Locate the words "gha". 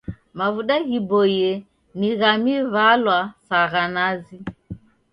2.19-2.31, 3.71-3.83